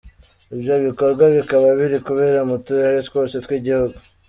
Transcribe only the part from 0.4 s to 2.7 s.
Ibyo bikorwa bikaba biri kubera mu